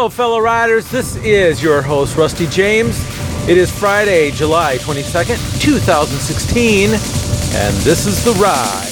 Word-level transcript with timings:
Hello, 0.00 0.08
fellow 0.08 0.40
riders. 0.40 0.90
This 0.90 1.16
is 1.16 1.62
your 1.62 1.82
host, 1.82 2.16
Rusty 2.16 2.46
James. 2.46 2.98
It 3.46 3.58
is 3.58 3.70
Friday, 3.70 4.30
July 4.30 4.78
22nd, 4.78 5.60
2016, 5.60 6.88
and 6.94 7.76
this 7.84 8.06
is 8.06 8.24
The 8.24 8.32
Ride. 8.40 8.86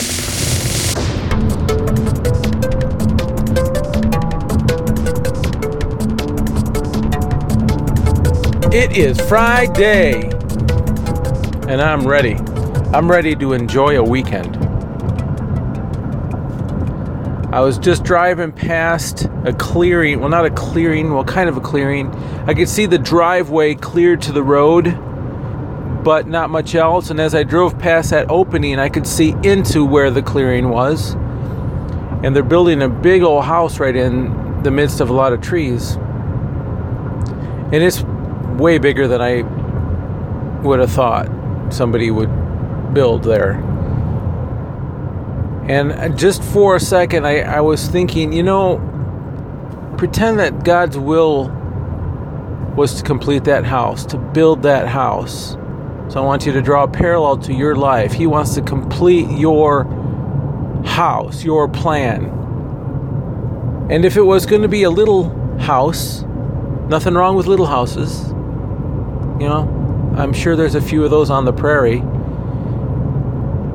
It 8.71 8.95
is 8.95 9.19
Friday, 9.19 10.29
and 11.73 11.81
I'm 11.81 12.07
ready. 12.07 12.35
I'm 12.93 13.11
ready 13.11 13.35
to 13.37 13.55
enjoy 13.55 13.99
a 13.99 14.05
weekend. 14.05 14.58
I 17.51 17.61
was 17.61 17.79
just 17.79 18.05
driving 18.05 18.53
past 18.53 19.25
a 19.45 19.55
clearing. 19.55 20.21
Well, 20.21 20.29
not 20.29 20.45
a 20.45 20.51
clearing, 20.51 21.15
well, 21.15 21.25
kind 21.25 21.49
of 21.49 21.57
a 21.57 21.63
clearing. 21.63 22.15
I 22.47 22.53
could 22.53 22.69
see 22.69 22.85
the 22.85 22.99
driveway 22.99 23.75
cleared 23.75 24.21
to 24.23 24.33
the 24.33 24.43
road, 24.43 24.85
but 26.05 26.27
not 26.29 26.51
much 26.51 26.75
else. 26.75 27.09
And 27.09 27.19
as 27.19 27.35
I 27.35 27.45
drove 27.45 27.79
past 27.79 28.11
that 28.11 28.31
opening, 28.31 28.79
I 28.79 28.91
could 28.91 29.07
see 29.07 29.35
into 29.43 29.83
where 29.83 30.11
the 30.11 30.21
clearing 30.21 30.69
was. 30.69 31.15
And 32.23 32.37
they're 32.37 32.43
building 32.43 32.83
a 32.83 32.89
big 32.89 33.23
old 33.23 33.45
house 33.45 33.81
right 33.81 33.97
in 33.97 34.63
the 34.63 34.71
midst 34.71 35.01
of 35.01 35.09
a 35.09 35.15
lot 35.15 35.33
of 35.33 35.41
trees. 35.41 35.95
And 35.95 37.77
it's 37.77 38.03
way 38.59 38.77
bigger 38.77 39.09
than 39.09 39.23
I 39.23 39.41
would 40.63 40.81
have 40.81 40.93
thought 40.93 41.29
somebody 41.73 42.11
would 42.11 42.31
build 42.93 43.25
there. 43.25 43.55
And 45.69 46.19
just 46.19 46.43
for 46.43 46.77
a 46.77 46.81
second, 46.81 47.27
I, 47.27 47.41
I 47.41 47.61
was 47.61 47.87
thinking, 47.89 48.33
you 48.33 48.43
know, 48.43 48.79
pretend 49.99 50.39
that 50.39 50.65
God's 50.65 50.97
will 50.97 51.51
was 52.75 52.95
to 52.95 53.03
complete 53.03 53.45
that 53.45 53.65
house, 53.65 54.07
to 54.07 54.17
build 54.17 54.63
that 54.63 54.89
house. 54.89 55.57
So 56.09 56.15
I 56.17 56.21
want 56.21 56.47
you 56.47 56.53
to 56.53 56.63
draw 56.63 56.85
a 56.85 56.89
parallel 56.89 57.37
to 57.39 57.53
your 57.53 57.77
life. 57.77 58.13
He 58.13 58.27
wants 58.27 58.55
to 58.55 58.63
complete 58.63 59.29
your 59.39 59.85
house, 60.87 61.45
your 61.45 61.69
plan. 61.69 62.27
And 63.91 64.05
if 64.05 64.17
it 64.17 64.23
was 64.23 64.47
going 64.47 64.63
to 64.63 64.69
be 64.69 64.85
a 64.85 64.91
little 64.91 65.31
house, 65.59 66.23
nothing 66.89 67.15
wrong 67.15 67.37
with 67.37 67.47
little 67.47 67.67
houses. 67.67 68.29
You 69.39 69.49
know, 69.49 70.15
I'm 70.17 70.33
sure 70.33 70.57
there's 70.57 70.77
a 70.77 70.81
few 70.81 71.05
of 71.05 71.11
those 71.11 71.29
on 71.29 71.45
the 71.45 71.53
prairie. 71.53 72.03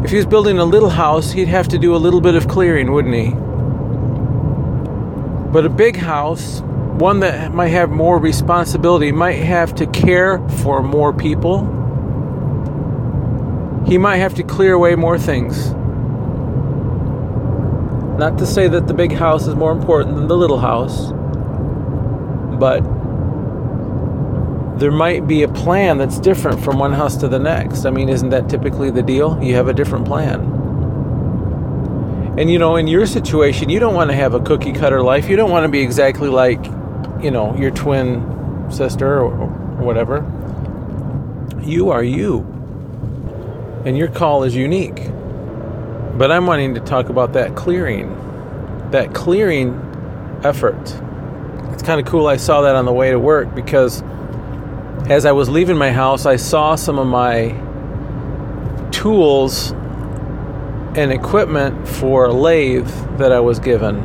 If 0.03 0.11
he 0.11 0.17
was 0.17 0.25
building 0.25 0.59
a 0.59 0.65
little 0.65 0.89
house, 0.89 1.31
he'd 1.31 1.47
have 1.47 1.69
to 1.69 1.79
do 1.79 1.95
a 1.95 1.97
little 1.97 2.19
bit 2.19 2.35
of 2.35 2.49
clearing, 2.49 2.91
wouldn't 2.91 3.15
he? 3.15 3.29
But 5.51 5.65
a 5.65 5.69
big 5.69 5.95
house, 5.95 6.59
one 6.59 7.21
that 7.21 7.53
might 7.53 7.69
have 7.69 7.89
more 7.89 8.19
responsibility, 8.19 9.13
might 9.13 9.37
have 9.37 9.73
to 9.75 9.87
care 9.87 10.45
for 10.61 10.83
more 10.83 11.13
people. 11.13 11.59
He 13.87 13.97
might 13.97 14.17
have 14.17 14.33
to 14.35 14.43
clear 14.43 14.73
away 14.73 14.95
more 14.95 15.17
things. 15.17 15.71
Not 18.19 18.37
to 18.39 18.45
say 18.45 18.67
that 18.67 18.87
the 18.87 18.93
big 18.93 19.13
house 19.13 19.47
is 19.47 19.55
more 19.55 19.71
important 19.71 20.17
than 20.17 20.27
the 20.27 20.35
little 20.35 20.59
house, 20.59 21.13
but 22.59 22.81
there 24.83 24.91
might 24.91 25.25
be 25.25 25.43
a 25.43 25.47
plan 25.47 25.97
that's 25.97 26.19
different 26.19 26.61
from 26.61 26.77
one 26.77 26.91
house 26.91 27.15
to 27.15 27.29
the 27.29 27.39
next. 27.39 27.85
I 27.85 27.89
mean, 27.89 28.09
isn't 28.09 28.31
that 28.31 28.49
typically 28.49 28.91
the 28.91 29.01
deal? 29.01 29.41
You 29.41 29.55
have 29.55 29.69
a 29.69 29.73
different 29.73 30.05
plan. 30.05 30.41
And 32.37 32.51
you 32.51 32.59
know, 32.59 32.75
in 32.75 32.87
your 32.87 33.05
situation, 33.05 33.69
you 33.69 33.79
don't 33.79 33.93
want 33.93 34.09
to 34.09 34.13
have 34.13 34.33
a 34.33 34.41
cookie 34.41 34.73
cutter 34.73 35.01
life. 35.01 35.29
You 35.29 35.37
don't 35.37 35.51
want 35.51 35.63
to 35.63 35.69
be 35.69 35.79
exactly 35.79 36.27
like, 36.27 36.65
you 37.23 37.31
know, 37.31 37.55
your 37.55 37.71
twin 37.71 38.69
sister 38.69 39.21
or, 39.21 39.47
whatever. 39.77 40.17
You 41.61 41.89
are 41.89 42.03
you. 42.03 42.39
And 43.85 43.97
your 43.97 44.09
call 44.09 44.43
is 44.43 44.53
unique. 44.53 44.99
But 46.17 46.29
I'm 46.29 46.45
wanting 46.45 46.73
to 46.73 46.81
talk 46.81 47.07
about 47.07 47.31
that 47.33 47.55
clearing, 47.55 48.09
that 48.91 49.13
clearing 49.13 49.79
effort. 50.43 50.99
It's 51.71 51.83
kind 51.83 52.01
of 52.01 52.05
cool. 52.05 52.27
I 52.27 52.35
saw 52.35 52.63
that 52.63 52.75
on 52.75 52.83
the 52.83 52.91
way 52.91 53.11
to 53.11 53.17
work 53.17 53.55
because 53.55 54.03
as 55.09 55.25
I 55.25 55.33
was 55.33 55.49
leaving 55.49 55.77
my 55.77 55.91
house, 55.91 56.25
I 56.25 56.37
saw 56.37 56.75
some 56.75 56.97
of 56.97 57.07
my 57.07 57.49
tools 58.91 59.71
and 60.95 61.11
equipment 61.11 61.87
for 61.87 62.27
a 62.27 62.33
lathe 62.33 62.89
that 63.17 63.31
I 63.31 63.39
was 63.41 63.59
given. 63.59 63.97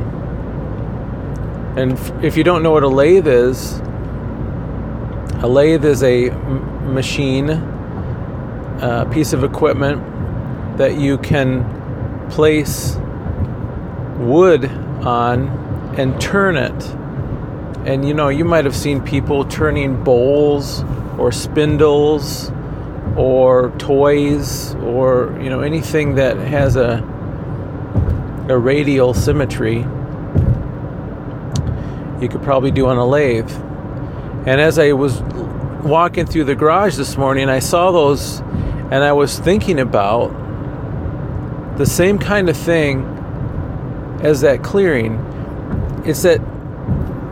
And 1.77 1.97
if 2.23 2.35
you 2.35 2.43
don't 2.43 2.63
know 2.63 2.71
what 2.71 2.83
a 2.83 2.89
lathe 2.89 3.27
is, 3.27 3.79
a 5.41 5.47
lathe 5.47 5.85
is 5.85 6.03
a 6.03 6.31
machine, 6.31 7.49
a 7.49 9.07
piece 9.09 9.31
of 9.31 9.45
equipment 9.45 10.77
that 10.77 10.97
you 10.97 11.17
can 11.19 12.29
place 12.29 12.97
wood 14.17 14.65
on 15.05 15.47
and 15.97 16.19
turn 16.19 16.57
it 16.57 16.98
and 17.89 18.07
you 18.07 18.13
know, 18.13 18.29
you 18.29 18.45
might 18.45 18.65
have 18.65 18.75
seen 18.75 19.01
people 19.01 19.45
turning 19.45 20.03
bowls 20.03 20.83
or 21.17 21.31
spindles 21.31 22.51
or 23.17 23.71
toys 23.79 24.75
or 24.75 25.35
you 25.41 25.49
know 25.49 25.61
anything 25.61 26.13
that 26.13 26.37
has 26.37 26.75
a 26.75 27.03
a 28.47 28.55
radial 28.55 29.15
symmetry 29.15 29.79
you 32.21 32.29
could 32.29 32.43
probably 32.43 32.69
do 32.69 32.85
on 32.85 32.97
a 32.97 33.05
lathe. 33.05 33.49
And 34.45 34.61
as 34.61 34.77
I 34.77 34.91
was 34.91 35.21
walking 35.83 36.27
through 36.27 36.43
the 36.43 36.55
garage 36.55 36.95
this 36.95 37.17
morning, 37.17 37.49
I 37.49 37.57
saw 37.57 37.89
those 37.89 38.39
and 38.91 39.03
I 39.03 39.13
was 39.13 39.39
thinking 39.39 39.79
about 39.79 40.29
the 41.77 41.87
same 41.87 42.19
kind 42.19 42.49
of 42.49 42.57
thing 42.57 43.03
as 44.21 44.41
that 44.41 44.63
clearing. 44.63 45.15
It's 46.05 46.21
that 46.21 46.39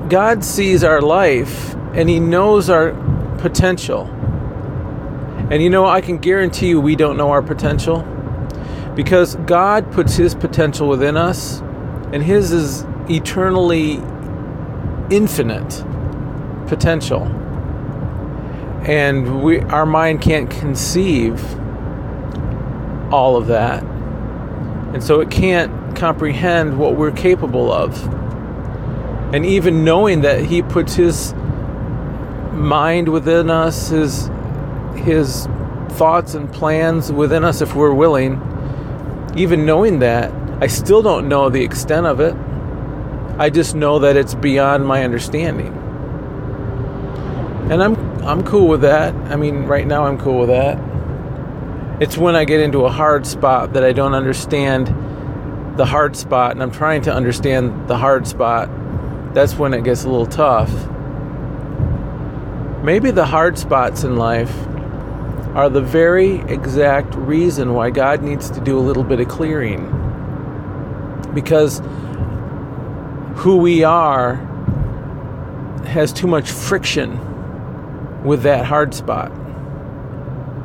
God 0.09 0.44
sees 0.44 0.84
our 0.84 1.01
life 1.01 1.75
and 1.94 2.09
He 2.09 2.19
knows 2.19 2.69
our 2.69 2.91
potential. 3.40 4.06
And 5.50 5.62
you 5.62 5.69
know, 5.69 5.85
I 5.85 6.01
can 6.01 6.18
guarantee 6.18 6.69
you 6.69 6.81
we 6.81 6.95
don't 6.95 7.18
know 7.18 7.31
our 7.31 7.41
potential 7.41 8.01
because 8.96 9.35
God 9.35 9.91
puts 9.91 10.16
His 10.16 10.34
potential 10.34 10.88
within 10.88 11.16
us, 11.16 11.59
and 12.12 12.23
His 12.23 12.51
is 12.51 12.85
eternally 13.09 14.01
infinite 15.09 15.84
potential. 16.67 17.23
And 18.84 19.44
we, 19.44 19.59
our 19.59 19.85
mind 19.85 20.22
can't 20.22 20.50
conceive 20.50 21.44
all 23.12 23.35
of 23.38 23.47
that. 23.47 23.84
And 23.84 25.03
so 25.03 25.19
it 25.19 25.29
can't 25.29 25.96
comprehend 25.96 26.78
what 26.78 26.96
we're 26.96 27.12
capable 27.12 27.72
of. 27.72 27.94
And 29.33 29.45
even 29.45 29.83
knowing 29.83 30.21
that 30.21 30.45
He 30.45 30.61
puts 30.61 30.95
His 30.95 31.33
mind 32.53 33.09
within 33.09 33.49
us, 33.49 33.89
His 33.89 34.29
His 34.95 35.47
thoughts 35.89 36.33
and 36.33 36.51
plans 36.51 37.11
within 37.11 37.43
us, 37.43 37.61
if 37.61 37.75
we're 37.75 37.93
willing, 37.93 38.41
even 39.35 39.66
knowing 39.66 39.99
that, 39.99 40.31
I 40.61 40.67
still 40.67 41.01
don't 41.01 41.27
know 41.27 41.49
the 41.49 41.63
extent 41.63 42.07
of 42.07 42.19
it. 42.19 42.35
I 43.39 43.49
just 43.49 43.75
know 43.75 43.99
that 43.99 44.17
it's 44.17 44.33
beyond 44.33 44.85
my 44.87 45.03
understanding. 45.03 45.73
And 47.69 47.83
I'm 47.83 47.95
I'm 48.23 48.43
cool 48.43 48.67
with 48.67 48.81
that. 48.81 49.13
I 49.31 49.35
mean, 49.35 49.66
right 49.66 49.85
now 49.85 50.05
I'm 50.05 50.17
cool 50.17 50.39
with 50.39 50.49
that. 50.49 50.79
It's 52.01 52.17
when 52.17 52.35
I 52.35 52.45
get 52.45 52.59
into 52.59 52.85
a 52.85 52.89
hard 52.89 53.25
spot 53.25 53.73
that 53.73 53.83
I 53.83 53.91
don't 53.91 54.13
understand 54.13 54.87
the 55.77 55.85
hard 55.85 56.16
spot 56.16 56.51
and 56.51 56.63
I'm 56.63 56.71
trying 56.71 57.03
to 57.03 57.13
understand 57.13 57.87
the 57.87 57.97
hard 57.97 58.27
spot 58.27 58.69
that's 59.37 59.53
when 59.53 59.71
it 59.71 59.83
gets 59.83 60.03
a 60.03 60.09
little 60.09 60.25
tough. 60.25 60.72
Maybe 62.84 63.11
the 63.11 63.23
hard 63.23 63.55
spots 63.59 64.03
in 64.03 64.16
life 64.16 64.51
are 65.53 65.69
the 65.69 65.79
very 65.79 66.39
exact 66.51 67.13
reason 67.13 67.75
why 67.75 67.91
God 67.91 68.23
needs 68.23 68.49
to 68.49 68.59
do 68.59 68.79
a 68.79 68.81
little 68.81 69.03
bit 69.03 69.19
of 69.19 69.28
clearing. 69.28 69.85
Because 71.35 71.84
who 73.35 73.57
we 73.57 73.84
are 73.84 74.37
has 75.85 76.11
too 76.11 76.25
much 76.25 76.49
friction 76.49 78.23
with 78.23 78.41
that 78.41 78.66
hard 78.66 78.95
spot. 78.95 79.29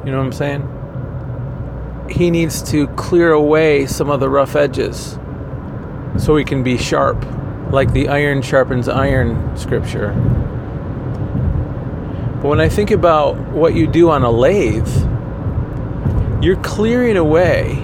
You 0.06 0.12
know 0.12 0.16
what 0.16 0.24
I'm 0.24 0.32
saying? 0.32 2.06
He 2.08 2.30
needs 2.30 2.62
to 2.70 2.86
clear 2.88 3.32
away 3.32 3.84
some 3.84 4.08
of 4.08 4.20
the 4.20 4.30
rough 4.30 4.56
edges 4.56 5.18
so 6.16 6.36
he 6.36 6.44
can 6.46 6.62
be 6.62 6.78
sharp 6.78 7.22
like 7.72 7.92
the 7.92 8.08
iron 8.08 8.42
sharpens 8.42 8.88
iron 8.88 9.56
scripture. 9.56 10.12
But 12.40 12.48
when 12.48 12.60
I 12.60 12.68
think 12.68 12.90
about 12.90 13.36
what 13.50 13.74
you 13.74 13.86
do 13.86 14.10
on 14.10 14.22
a 14.22 14.30
lathe, 14.30 14.88
you're 16.42 16.60
clearing 16.62 17.16
away 17.16 17.76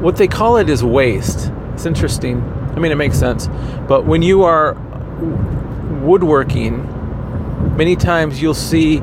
what 0.00 0.16
they 0.16 0.26
call 0.26 0.56
it 0.56 0.68
is 0.70 0.82
waste. 0.82 1.52
It's 1.74 1.86
interesting. 1.86 2.42
I 2.74 2.80
mean, 2.80 2.90
it 2.90 2.96
makes 2.96 3.18
sense. 3.18 3.48
But 3.86 4.06
when 4.06 4.22
you 4.22 4.42
are 4.44 4.74
woodworking, 6.02 6.86
many 7.76 7.94
times 7.96 8.40
you'll 8.40 8.54
see 8.54 8.98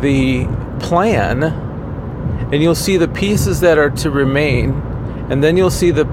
the 0.00 0.46
plan 0.80 1.44
and 2.52 2.62
you'll 2.62 2.74
see 2.74 2.96
the 2.96 3.08
pieces 3.08 3.60
that 3.60 3.78
are 3.78 3.90
to 3.90 4.10
remain, 4.10 4.72
and 5.30 5.44
then 5.44 5.56
you'll 5.56 5.70
see 5.70 5.92
the 5.92 6.06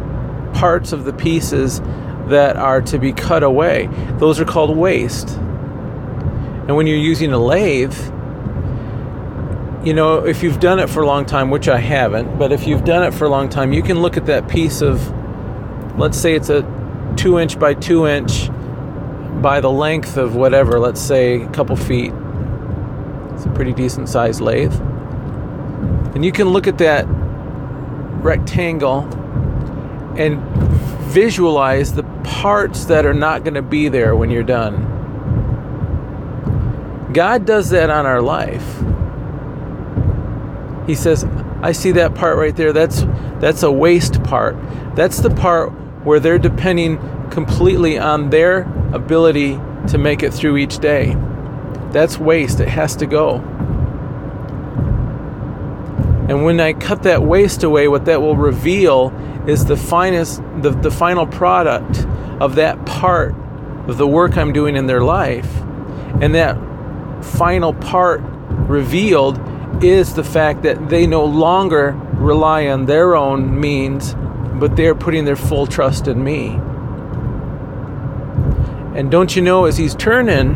parts 0.53 0.91
of 0.91 1.03
the 1.03 1.13
pieces 1.13 1.81
that 2.29 2.57
are 2.57 2.81
to 2.81 2.97
be 2.97 3.13
cut 3.13 3.43
away. 3.43 3.89
Those 4.17 4.39
are 4.39 4.45
called 4.45 4.75
waste. 4.75 5.29
And 5.29 6.75
when 6.75 6.87
you're 6.87 6.97
using 6.97 7.31
a 7.31 7.37
lathe, 7.37 7.95
you 9.85 9.93
know, 9.93 10.25
if 10.25 10.43
you've 10.43 10.59
done 10.59 10.79
it 10.79 10.89
for 10.89 11.01
a 11.01 11.05
long 11.05 11.25
time, 11.25 11.49
which 11.49 11.69
I 11.69 11.77
haven't, 11.77 12.37
but 12.37 12.51
if 12.51 12.67
you've 12.67 12.83
done 12.83 13.03
it 13.03 13.13
for 13.13 13.25
a 13.25 13.29
long 13.29 13.47
time, 13.47 13.71
you 13.71 13.81
can 13.81 14.01
look 14.01 14.17
at 14.17 14.25
that 14.25 14.49
piece 14.49 14.81
of, 14.81 15.01
let's 15.97 16.17
say 16.17 16.33
it's 16.33 16.49
a 16.49 16.63
two 17.15 17.39
inch 17.39 17.57
by 17.57 17.73
two 17.73 18.05
inch 18.05 18.49
by 19.41 19.61
the 19.61 19.71
length 19.71 20.17
of 20.17 20.35
whatever, 20.35 20.79
let's 20.79 20.99
say 20.99 21.41
a 21.41 21.49
couple 21.49 21.75
feet. 21.75 22.11
It's 23.33 23.45
a 23.45 23.51
pretty 23.55 23.71
decent 23.71 24.09
sized 24.09 24.41
lathe. 24.41 24.73
And 26.15 26.25
you 26.25 26.31
can 26.31 26.49
look 26.49 26.67
at 26.67 26.79
that 26.79 27.05
rectangle 28.23 29.01
and 30.17 30.41
visualize 31.07 31.93
the 31.93 32.03
parts 32.41 32.85
that 32.85 33.05
are 33.05 33.15
not 33.15 33.43
going 33.43 33.55
to 33.55 33.63
be 33.63 33.89
there 33.89 34.15
when 34.15 34.29
you're 34.29 34.43
done. 34.43 34.93
God 37.11 37.45
does 37.45 37.71
that 37.71 37.89
on 37.89 38.05
our 38.05 38.21
life. 38.21 38.63
He 40.85 40.93
says, 40.93 41.25
I 41.63 41.71
see 41.71 41.93
that 41.93 42.13
part 42.13 42.37
right 42.37 42.55
there. 42.55 42.73
That's 42.73 43.01
that's 43.39 43.63
a 43.63 43.71
waste 43.71 44.23
part. 44.23 44.55
That's 44.95 45.19
the 45.19 45.31
part 45.31 45.71
where 46.05 46.19
they're 46.19 46.37
depending 46.37 46.99
completely 47.31 47.97
on 47.97 48.29
their 48.29 48.61
ability 48.93 49.59
to 49.87 49.97
make 49.97 50.21
it 50.21 50.31
through 50.31 50.57
each 50.57 50.77
day. 50.77 51.15
That's 51.91 52.19
waste. 52.19 52.59
It 52.59 52.69
has 52.69 52.95
to 52.97 53.07
go. 53.07 53.37
And 56.29 56.43
when 56.43 56.59
I 56.59 56.73
cut 56.73 57.01
that 57.03 57.23
waste 57.23 57.63
away, 57.63 57.87
what 57.87 58.05
that 58.05 58.21
will 58.21 58.37
reveal 58.37 59.11
is 59.47 59.65
the 59.65 59.77
finest 59.77 60.43
the, 60.61 60.69
the 60.69 60.91
final 60.91 61.25
product 61.25 62.05
of 62.39 62.55
that 62.55 62.85
part 62.85 63.35
of 63.87 63.97
the 63.97 64.07
work 64.07 64.37
I'm 64.37 64.53
doing 64.53 64.75
in 64.75 64.87
their 64.87 65.01
life. 65.01 65.49
And 66.21 66.35
that 66.35 66.57
final 67.23 67.73
part 67.73 68.21
revealed 68.21 69.39
is 69.83 70.13
the 70.13 70.23
fact 70.23 70.63
that 70.63 70.89
they 70.89 71.07
no 71.07 71.25
longer 71.25 71.91
rely 72.13 72.67
on 72.67 72.85
their 72.85 73.15
own 73.15 73.59
means, 73.59 74.15
but 74.59 74.75
they're 74.75 74.95
putting 74.95 75.25
their 75.25 75.35
full 75.35 75.67
trust 75.67 76.07
in 76.07 76.23
me. 76.23 76.59
And 78.97 79.11
don't 79.11 79.35
you 79.35 79.41
know, 79.41 79.65
as 79.65 79.77
He's 79.77 79.93
turning, 79.93 80.55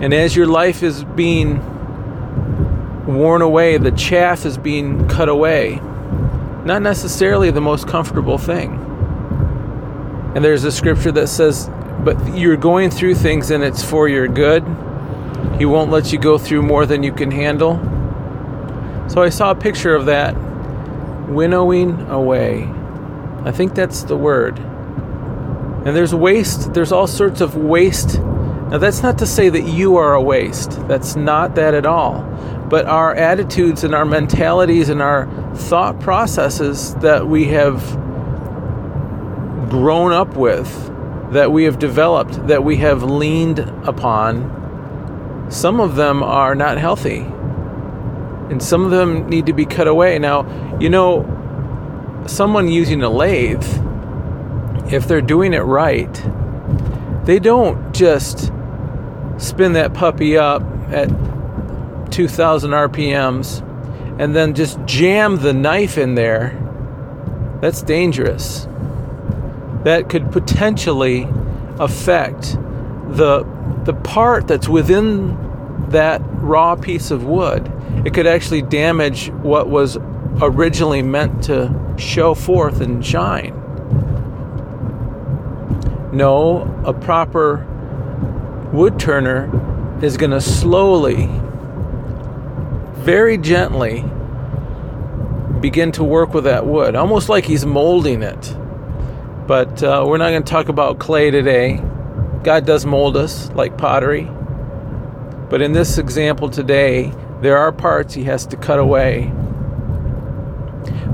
and 0.00 0.14
as 0.14 0.36
your 0.36 0.46
life 0.46 0.82
is 0.82 1.04
being 1.04 1.58
worn 3.06 3.42
away, 3.42 3.76
the 3.78 3.90
chaff 3.90 4.46
is 4.46 4.56
being 4.56 5.08
cut 5.08 5.28
away, 5.28 5.80
not 6.64 6.82
necessarily 6.82 7.50
the 7.50 7.60
most 7.60 7.88
comfortable 7.88 8.38
thing. 8.38 8.83
And 10.34 10.44
there's 10.44 10.64
a 10.64 10.72
scripture 10.72 11.12
that 11.12 11.28
says, 11.28 11.70
but 12.04 12.36
you're 12.36 12.56
going 12.56 12.90
through 12.90 13.14
things 13.14 13.50
and 13.50 13.62
it's 13.62 13.82
for 13.82 14.08
your 14.08 14.28
good. 14.28 14.64
He 15.58 15.64
won't 15.64 15.90
let 15.90 16.12
you 16.12 16.18
go 16.18 16.38
through 16.38 16.62
more 16.62 16.86
than 16.86 17.02
you 17.02 17.12
can 17.12 17.30
handle. 17.30 17.78
So 19.08 19.22
I 19.22 19.28
saw 19.28 19.52
a 19.52 19.54
picture 19.54 19.94
of 19.94 20.06
that 20.06 20.34
winnowing 21.28 22.00
away. 22.08 22.68
I 23.44 23.52
think 23.52 23.74
that's 23.74 24.02
the 24.02 24.16
word. 24.16 24.58
And 24.58 25.94
there's 25.94 26.14
waste, 26.14 26.74
there's 26.74 26.92
all 26.92 27.06
sorts 27.06 27.40
of 27.40 27.56
waste. 27.56 28.18
Now, 28.18 28.78
that's 28.78 29.02
not 29.02 29.18
to 29.18 29.26
say 29.26 29.50
that 29.50 29.62
you 29.62 29.96
are 29.96 30.14
a 30.14 30.22
waste. 30.22 30.70
That's 30.88 31.14
not 31.14 31.54
that 31.54 31.74
at 31.74 31.86
all. 31.86 32.22
But 32.68 32.86
our 32.86 33.14
attitudes 33.14 33.84
and 33.84 33.94
our 33.94 34.06
mentalities 34.06 34.88
and 34.88 35.02
our 35.02 35.26
thought 35.54 36.00
processes 36.00 36.94
that 36.96 37.28
we 37.28 37.44
have 37.48 38.03
grown 39.74 40.12
up 40.12 40.36
with, 40.36 40.70
that 41.32 41.50
we 41.50 41.64
have 41.64 41.80
developed, 41.80 42.46
that 42.46 42.62
we 42.62 42.76
have 42.76 43.02
leaned 43.02 43.58
upon, 43.58 45.48
some 45.50 45.80
of 45.80 45.96
them 45.96 46.22
are 46.22 46.54
not 46.54 46.78
healthy 46.78 47.26
and 48.50 48.62
some 48.62 48.84
of 48.84 48.92
them 48.92 49.28
need 49.28 49.46
to 49.46 49.52
be 49.52 49.66
cut 49.66 49.88
away. 49.88 50.16
Now, 50.20 50.78
you 50.78 50.88
know, 50.88 51.24
someone 52.26 52.68
using 52.68 53.02
a 53.02 53.10
lathe, 53.10 53.66
if 54.92 55.08
they're 55.08 55.20
doing 55.20 55.54
it 55.54 55.62
right, 55.62 56.14
they 57.24 57.40
don't 57.40 57.92
just 57.92 58.52
spin 59.38 59.72
that 59.72 59.92
puppy 59.92 60.36
up 60.36 60.62
at 60.90 61.08
2000 62.12 62.70
RPMs 62.70 63.60
and 64.20 64.36
then 64.36 64.54
just 64.54 64.78
jam 64.84 65.38
the 65.38 65.52
knife 65.52 65.98
in 65.98 66.14
there. 66.14 66.60
That's 67.60 67.82
dangerous. 67.82 68.68
That 69.84 70.08
could 70.08 70.32
potentially 70.32 71.28
affect 71.78 72.52
the 73.08 73.44
the 73.84 73.94
part 73.94 74.48
that's 74.48 74.68
within 74.68 75.36
that 75.90 76.22
raw 76.24 76.74
piece 76.74 77.10
of 77.10 77.24
wood 77.24 77.70
it 78.04 78.12
could 78.12 78.26
actually 78.26 78.60
damage 78.60 79.30
what 79.30 79.70
was 79.70 79.96
originally 80.42 81.00
meant 81.02 81.44
to 81.44 81.94
show 81.96 82.34
forth 82.34 82.82
and 82.82 83.04
shine. 83.04 83.54
No, 86.12 86.62
a 86.84 86.92
proper 86.92 87.66
wood 88.72 89.00
turner 89.00 89.48
is 90.02 90.18
going 90.18 90.32
to 90.32 90.40
slowly, 90.40 91.30
very 92.94 93.38
gently 93.38 94.04
begin 95.60 95.90
to 95.92 96.04
work 96.04 96.34
with 96.34 96.44
that 96.44 96.66
wood, 96.66 96.94
almost 96.94 97.30
like 97.30 97.46
he's 97.46 97.64
molding 97.64 98.22
it. 98.22 98.54
But 99.46 99.82
uh, 99.82 100.04
we're 100.06 100.18
not 100.18 100.30
going 100.30 100.42
to 100.42 100.50
talk 100.50 100.68
about 100.68 100.98
clay 100.98 101.30
today. 101.30 101.80
God 102.42 102.66
does 102.66 102.86
mold 102.86 103.16
us 103.16 103.50
like 103.52 103.76
pottery. 103.76 104.28
But 105.50 105.60
in 105.60 105.72
this 105.72 105.98
example 105.98 106.48
today, 106.48 107.12
there 107.40 107.58
are 107.58 107.72
parts 107.72 108.14
he 108.14 108.24
has 108.24 108.46
to 108.46 108.56
cut 108.56 108.78
away. 108.78 109.30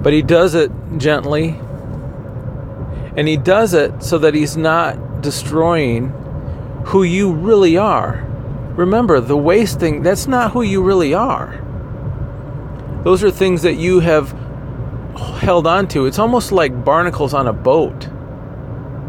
But 0.03 0.13
he 0.13 0.23
does 0.23 0.55
it 0.55 0.71
gently. 0.97 1.59
And 3.17 3.27
he 3.27 3.37
does 3.37 3.75
it 3.75 4.03
so 4.03 4.19
that 4.19 4.35
he's 4.35 4.57
not 4.57 5.23
destroying 5.23 6.11
who 6.87 7.03
you 7.03 7.33
really 7.33 7.77
are. 7.77 8.27
Remember, 8.77 9.21
the 9.21 9.37
wasting, 9.37 10.03
that's 10.03 10.27
not 10.27 10.53
who 10.53 10.63
you 10.63 10.83
really 10.83 11.13
are. 11.13 11.61
Those 13.03 13.25
are 13.25 13.31
things 13.31 13.63
that 13.63 13.75
you 13.75 14.01
have 14.01 14.31
held 15.41 15.67
on 15.67 15.89
to. 15.89 16.07
It's 16.07 16.19
almost 16.19 16.53
like 16.53 16.85
barnacles 16.85 17.35
on 17.35 17.47
a 17.47 17.53
boat. 17.53 18.09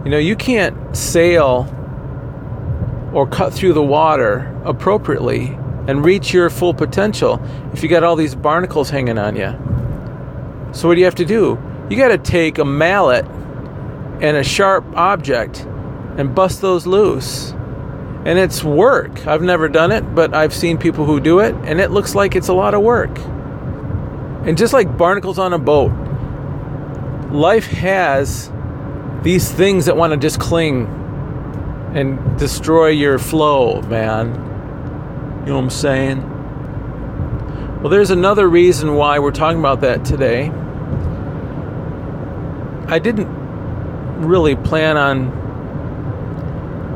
You 0.03 0.09
know, 0.09 0.17
you 0.17 0.35
can't 0.35 0.97
sail 0.97 1.67
or 3.13 3.27
cut 3.27 3.53
through 3.53 3.73
the 3.73 3.83
water 3.83 4.59
appropriately 4.65 5.57
and 5.87 6.03
reach 6.03 6.33
your 6.33 6.49
full 6.49 6.73
potential 6.73 7.39
if 7.73 7.83
you 7.83 7.89
got 7.89 8.03
all 8.03 8.15
these 8.15 8.33
barnacles 8.33 8.89
hanging 8.89 9.19
on 9.19 9.35
you. 9.35 9.51
So, 10.73 10.87
what 10.87 10.95
do 10.95 10.99
you 10.99 11.05
have 11.05 11.15
to 11.15 11.25
do? 11.25 11.59
You 11.89 11.97
got 11.97 12.07
to 12.07 12.17
take 12.17 12.57
a 12.57 12.65
mallet 12.65 13.25
and 14.21 14.37
a 14.37 14.43
sharp 14.43 14.85
object 14.95 15.67
and 16.17 16.33
bust 16.33 16.61
those 16.61 16.87
loose. 16.87 17.51
And 18.23 18.39
it's 18.39 18.63
work. 18.63 19.27
I've 19.27 19.41
never 19.41 19.67
done 19.67 19.91
it, 19.91 20.15
but 20.15 20.33
I've 20.33 20.53
seen 20.53 20.77
people 20.77 21.05
who 21.05 21.19
do 21.19 21.39
it, 21.39 21.55
and 21.63 21.81
it 21.81 21.91
looks 21.91 22.15
like 22.15 22.35
it's 22.35 22.47
a 22.47 22.53
lot 22.53 22.73
of 22.73 22.81
work. 22.81 23.17
And 24.47 24.57
just 24.57 24.73
like 24.73 24.97
barnacles 24.97 25.39
on 25.39 25.53
a 25.53 25.59
boat, 25.59 25.91
life 27.31 27.65
has 27.67 28.51
these 29.21 29.51
things 29.51 29.85
that 29.85 29.95
want 29.95 30.11
to 30.11 30.17
just 30.17 30.39
cling 30.39 30.87
and 31.93 32.39
destroy 32.39 32.87
your 32.87 33.19
flow, 33.19 33.81
man. 33.83 34.27
You 35.41 35.47
know 35.47 35.55
what 35.55 35.63
I'm 35.63 35.69
saying? 35.69 36.21
Well, 37.81 37.89
there's 37.89 38.11
another 38.11 38.47
reason 38.47 38.95
why 38.95 39.19
we're 39.19 39.31
talking 39.31 39.59
about 39.59 39.81
that 39.81 40.05
today. 40.05 40.49
I 42.87 42.99
didn't 42.99 43.27
really 44.21 44.55
plan 44.55 44.97
on 44.97 45.41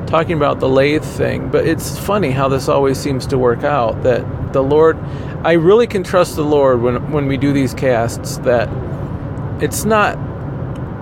talking 0.07 0.33
about 0.33 0.59
the 0.59 0.69
lathe 0.69 1.03
thing, 1.03 1.49
but 1.49 1.65
it's 1.65 1.97
funny 1.97 2.31
how 2.31 2.47
this 2.47 2.69
always 2.69 2.99
seems 2.99 3.25
to 3.27 3.37
work 3.37 3.63
out 3.63 4.03
that 4.03 4.53
the 4.53 4.61
Lord 4.61 4.97
I 5.43 5.53
really 5.53 5.87
can 5.87 6.03
trust 6.03 6.35
the 6.35 6.43
Lord 6.43 6.81
when 6.81 7.11
when 7.11 7.27
we 7.27 7.37
do 7.37 7.51
these 7.51 7.73
casts 7.73 8.37
that 8.39 8.69
it's 9.61 9.85
not 9.85 10.17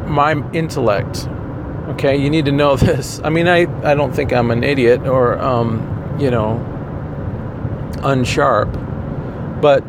my 0.08 0.34
intellect. 0.52 1.28
Okay, 1.90 2.16
you 2.18 2.30
need 2.30 2.46
to 2.46 2.52
know 2.52 2.76
this. 2.78 3.20
I 3.24 3.30
mean, 3.30 3.48
I, 3.48 3.62
I 3.90 3.96
don't 3.96 4.14
think 4.14 4.32
I'm 4.34 4.52
an 4.52 4.64
idiot 4.64 5.02
or 5.08 5.40
um, 5.40 6.18
you 6.20 6.30
know, 6.32 6.58
unsharp. 7.98 9.62
But 9.62 9.84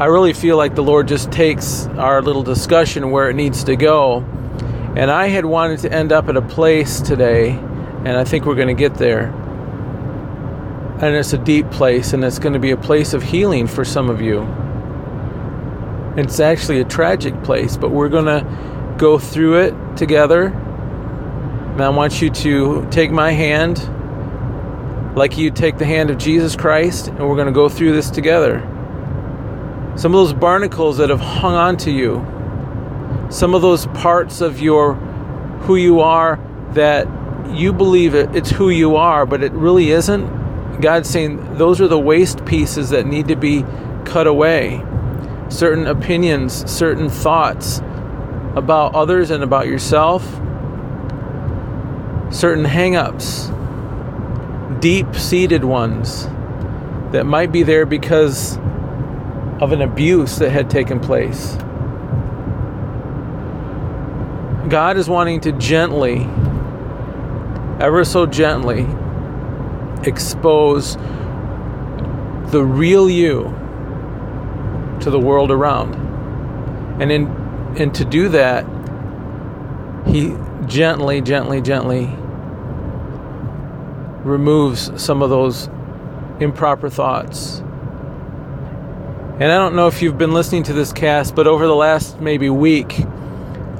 I 0.00 0.06
really 0.06 0.32
feel 0.32 0.56
like 0.56 0.74
the 0.74 0.82
Lord 0.82 1.08
just 1.08 1.30
takes 1.30 1.86
our 1.98 2.22
little 2.22 2.42
discussion 2.42 3.10
where 3.10 3.28
it 3.30 3.34
needs 3.34 3.64
to 3.64 3.76
go. 3.76 4.18
And 4.96 5.10
I 5.10 5.28
had 5.28 5.44
wanted 5.44 5.80
to 5.80 5.92
end 5.92 6.12
up 6.12 6.28
at 6.28 6.36
a 6.36 6.42
place 6.42 7.00
today, 7.00 7.50
and 7.50 8.08
I 8.08 8.24
think 8.24 8.46
we're 8.46 8.54
going 8.54 8.68
to 8.68 8.74
get 8.74 8.94
there, 8.94 9.26
and 11.00 11.14
it's 11.14 11.32
a 11.32 11.38
deep 11.38 11.70
place, 11.70 12.12
and 12.12 12.24
it's 12.24 12.38
going 12.38 12.54
to 12.54 12.58
be 12.58 12.72
a 12.72 12.76
place 12.76 13.12
of 13.12 13.22
healing 13.22 13.66
for 13.66 13.84
some 13.84 14.10
of 14.10 14.20
you. 14.20 14.42
It's 16.16 16.40
actually 16.40 16.80
a 16.80 16.84
tragic 16.84 17.40
place, 17.44 17.76
but 17.76 17.90
we're 17.90 18.08
going 18.08 18.24
to 18.24 18.77
go 18.98 19.18
through 19.18 19.60
it 19.60 19.96
together. 19.96 20.46
And 20.46 21.80
I 21.80 21.88
want 21.88 22.20
you 22.20 22.30
to 22.30 22.86
take 22.90 23.10
my 23.10 23.30
hand 23.32 23.78
like 25.16 25.38
you 25.38 25.50
take 25.50 25.78
the 25.78 25.84
hand 25.84 26.10
of 26.10 26.18
Jesus 26.18 26.54
Christ, 26.54 27.08
and 27.08 27.18
we're 27.20 27.36
going 27.36 27.46
to 27.46 27.52
go 27.52 27.68
through 27.68 27.92
this 27.92 28.10
together. 28.10 28.60
Some 29.96 30.14
of 30.14 30.18
those 30.18 30.32
barnacles 30.32 30.98
that 30.98 31.10
have 31.10 31.20
hung 31.20 31.54
on 31.54 31.76
to 31.78 31.90
you, 31.90 32.24
some 33.30 33.54
of 33.54 33.62
those 33.62 33.86
parts 33.86 34.40
of 34.40 34.60
your 34.60 34.94
who 35.62 35.76
you 35.76 36.00
are 36.00 36.38
that 36.72 37.06
you 37.50 37.72
believe 37.72 38.14
it, 38.14 38.34
it's 38.34 38.50
who 38.50 38.70
you 38.70 38.96
are, 38.96 39.26
but 39.26 39.42
it 39.42 39.52
really 39.52 39.90
isn't. 39.90 40.80
God's 40.80 41.08
saying 41.08 41.58
those 41.58 41.80
are 41.80 41.88
the 41.88 41.98
waste 41.98 42.44
pieces 42.44 42.90
that 42.90 43.06
need 43.06 43.28
to 43.28 43.36
be 43.36 43.64
cut 44.04 44.26
away. 44.26 44.84
Certain 45.48 45.86
opinions, 45.86 46.70
certain 46.70 47.08
thoughts 47.08 47.80
about 48.58 48.94
others 48.94 49.30
and 49.30 49.42
about 49.44 49.66
yourself, 49.68 50.22
certain 52.30 52.64
hang 52.64 52.96
ups, 52.96 53.50
deep 54.80 55.14
seated 55.14 55.64
ones 55.64 56.26
that 57.12 57.24
might 57.24 57.52
be 57.52 57.62
there 57.62 57.86
because 57.86 58.58
of 59.60 59.72
an 59.72 59.80
abuse 59.80 60.36
that 60.36 60.50
had 60.50 60.68
taken 60.68 61.00
place. 61.00 61.56
God 64.68 64.98
is 64.98 65.08
wanting 65.08 65.40
to 65.42 65.52
gently 65.52 66.26
ever 67.80 68.04
so 68.04 68.26
gently 68.26 68.86
expose 70.02 70.96
the 72.50 72.62
real 72.62 73.08
you 73.08 73.44
to 75.00 75.10
the 75.10 75.18
world 75.18 75.52
around. 75.52 75.94
And 77.00 77.12
in 77.12 77.47
and 77.78 77.94
to 77.94 78.04
do 78.04 78.28
that, 78.30 78.66
he 80.06 80.34
gently, 80.66 81.20
gently, 81.20 81.60
gently 81.60 82.06
removes 84.24 84.90
some 85.00 85.22
of 85.22 85.30
those 85.30 85.68
improper 86.40 86.90
thoughts. 86.90 87.60
And 89.40 89.44
I 89.44 89.58
don't 89.58 89.76
know 89.76 89.86
if 89.86 90.02
you've 90.02 90.18
been 90.18 90.32
listening 90.32 90.64
to 90.64 90.72
this 90.72 90.92
cast, 90.92 91.36
but 91.36 91.46
over 91.46 91.68
the 91.68 91.76
last 91.76 92.20
maybe 92.20 92.50
week, 92.50 92.98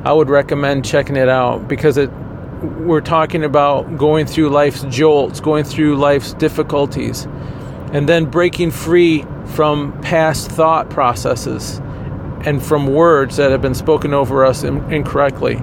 I 0.04 0.12
would 0.12 0.30
recommend 0.30 0.84
checking 0.84 1.16
it 1.16 1.28
out 1.28 1.66
because 1.66 1.96
it 1.96 2.08
we're 2.62 3.00
talking 3.00 3.44
about 3.44 3.96
going 3.96 4.26
through 4.26 4.50
life's 4.50 4.82
jolts, 4.84 5.40
going 5.40 5.64
through 5.64 5.96
life's 5.96 6.34
difficulties, 6.34 7.24
and 7.92 8.08
then 8.08 8.26
breaking 8.26 8.70
free 8.70 9.24
from 9.46 10.00
past 10.02 10.50
thought 10.50 10.88
processes 10.88 11.80
and 12.44 12.62
from 12.62 12.86
words 12.86 13.36
that 13.36 13.50
have 13.50 13.62
been 13.62 13.74
spoken 13.74 14.14
over 14.14 14.44
us 14.44 14.62
incorrectly. 14.64 15.62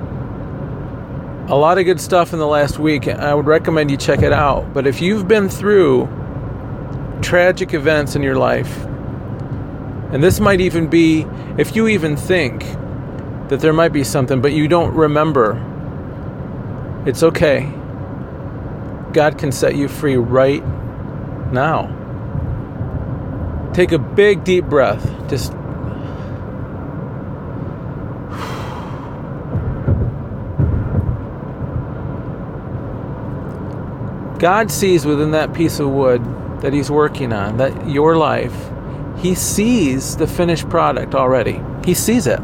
A 1.47 1.55
lot 1.55 1.77
of 1.77 1.85
good 1.85 2.01
stuff 2.01 2.33
in 2.33 2.39
the 2.39 2.47
last 2.47 2.79
week. 2.79 3.07
I 3.07 3.33
would 3.33 3.45
recommend 3.45 3.91
you 3.91 3.97
check 3.97 4.21
it 4.21 4.33
out. 4.33 4.73
But 4.73 4.87
if 4.87 5.01
you've 5.01 5.27
been 5.27 5.47
through 5.47 6.07
tragic 7.21 7.73
events 7.73 8.15
in 8.15 8.23
your 8.23 8.35
life, 8.35 8.83
and 10.11 10.23
this 10.23 10.39
might 10.39 10.61
even 10.61 10.87
be 10.87 11.25
if 11.57 11.75
you 11.75 11.87
even 11.87 12.17
think 12.17 12.61
that 13.49 13.59
there 13.59 13.73
might 13.73 13.93
be 13.93 14.03
something, 14.03 14.41
but 14.41 14.53
you 14.53 14.67
don't 14.67 14.93
remember 14.93 15.61
it's 17.05 17.21
okay. 17.21 17.71
God 19.13 19.37
can 19.37 19.51
set 19.51 19.75
you 19.75 19.87
free 19.87 20.17
right 20.17 20.65
now. 21.51 21.91
Take 23.73 23.91
a 23.91 23.99
big, 23.99 24.43
deep 24.43 24.65
breath. 24.65 25.05
Just. 25.29 25.53
God 34.39 34.69
sees 34.69 35.05
within 35.05 35.31
that 35.31 35.53
piece 35.53 35.79
of 35.79 35.89
wood 35.89 36.23
that 36.61 36.73
He's 36.73 36.91
working 36.91 37.31
on, 37.31 37.57
that 37.57 37.87
your 37.87 38.17
life, 38.17 38.53
He 39.17 39.35
sees 39.35 40.17
the 40.17 40.27
finished 40.27 40.69
product 40.69 41.15
already. 41.15 41.61
He 41.85 41.93
sees 41.93 42.27
it. 42.27 42.39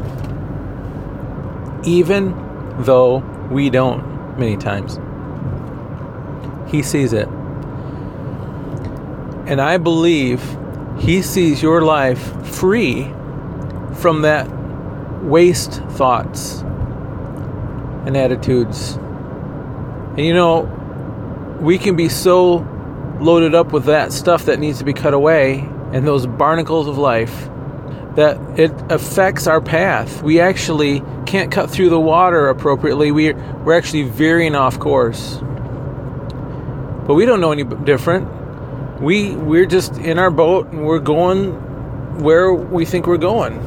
Even 1.84 2.34
though 2.78 3.18
we 3.50 3.68
don't 3.68 4.38
many 4.38 4.56
times. 4.56 4.98
He 6.70 6.82
sees 6.82 7.12
it. 7.12 7.28
And 9.46 9.60
I 9.60 9.76
believe 9.76 10.40
He 10.98 11.20
sees 11.20 11.62
your 11.62 11.82
life 11.82 12.46
free 12.46 13.04
from 13.94 14.22
that 14.22 14.48
waste 15.22 15.82
thoughts 15.90 16.62
and 18.06 18.16
attitudes. 18.16 18.94
And 20.16 20.20
you 20.20 20.34
know, 20.34 20.78
we 21.62 21.78
can 21.78 21.94
be 21.94 22.08
so 22.08 22.66
loaded 23.20 23.54
up 23.54 23.72
with 23.72 23.84
that 23.84 24.12
stuff 24.12 24.46
that 24.46 24.58
needs 24.58 24.78
to 24.80 24.84
be 24.84 24.92
cut 24.92 25.14
away 25.14 25.60
and 25.92 26.04
those 26.06 26.26
barnacles 26.26 26.88
of 26.88 26.98
life 26.98 27.48
that 28.16 28.36
it 28.58 28.72
affects 28.90 29.46
our 29.46 29.60
path. 29.60 30.22
We 30.22 30.40
actually 30.40 31.04
can't 31.24 31.52
cut 31.52 31.70
through 31.70 31.90
the 31.90 32.00
water 32.00 32.48
appropriately. 32.48 33.12
We're, 33.12 33.34
we're 33.62 33.78
actually 33.78 34.02
veering 34.02 34.56
off 34.56 34.80
course. 34.80 35.38
But 37.06 37.14
we 37.14 37.26
don't 37.26 37.40
know 37.40 37.52
any 37.52 37.62
different. 37.62 39.00
We, 39.00 39.36
we're 39.36 39.66
just 39.66 39.98
in 39.98 40.18
our 40.18 40.30
boat 40.30 40.66
and 40.72 40.84
we're 40.84 40.98
going 40.98 42.20
where 42.22 42.52
we 42.52 42.84
think 42.84 43.06
we're 43.06 43.18
going. 43.18 43.60